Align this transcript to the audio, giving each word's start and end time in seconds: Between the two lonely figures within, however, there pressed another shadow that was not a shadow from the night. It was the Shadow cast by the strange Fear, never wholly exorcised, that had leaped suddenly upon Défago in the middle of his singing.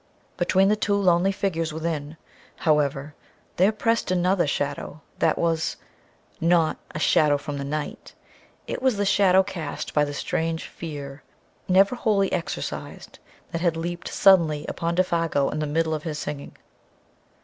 Between 0.35 0.67
the 0.67 0.75
two 0.75 0.95
lonely 0.95 1.31
figures 1.31 1.71
within, 1.71 2.17
however, 2.55 3.13
there 3.57 3.71
pressed 3.71 4.09
another 4.09 4.47
shadow 4.47 5.01
that 5.19 5.37
was 5.37 5.75
not 6.39 6.77
a 6.89 6.97
shadow 6.97 7.37
from 7.37 7.59
the 7.59 7.63
night. 7.63 8.15
It 8.65 8.81
was 8.81 8.97
the 8.97 9.05
Shadow 9.05 9.43
cast 9.43 9.93
by 9.93 10.03
the 10.03 10.13
strange 10.15 10.65
Fear, 10.65 11.21
never 11.67 11.93
wholly 11.93 12.31
exorcised, 12.33 13.19
that 13.51 13.61
had 13.61 13.77
leaped 13.77 14.07
suddenly 14.07 14.65
upon 14.67 14.95
Défago 14.95 15.51
in 15.51 15.59
the 15.59 15.67
middle 15.67 15.93
of 15.93 16.01
his 16.01 16.17
singing. 16.17 16.57